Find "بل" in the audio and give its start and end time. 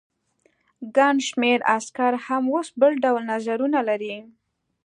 2.79-2.93